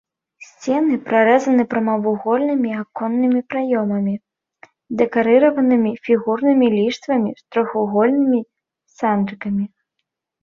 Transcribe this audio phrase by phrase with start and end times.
[0.43, 4.15] Сцены прарэзаны прамавугольнымі аконнымі праёмамі,
[5.01, 8.41] дэкарыраванымі фігурнымі ліштвамі з трохвугольнымі
[9.01, 9.65] сандрыкамі.